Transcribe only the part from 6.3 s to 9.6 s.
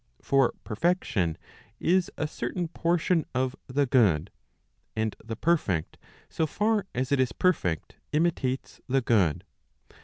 far as it is perfect, imitates the good.